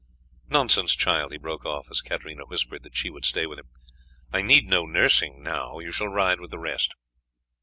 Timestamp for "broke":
1.37-1.63